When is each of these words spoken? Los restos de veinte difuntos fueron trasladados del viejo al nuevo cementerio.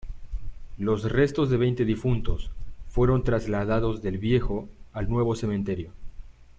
Los 0.79 1.03
restos 1.11 1.51
de 1.51 1.57
veinte 1.57 1.85
difuntos 1.85 2.49
fueron 2.89 3.23
trasladados 3.23 4.01
del 4.01 4.17
viejo 4.17 4.67
al 4.93 5.07
nuevo 5.07 5.35
cementerio. 5.35 5.93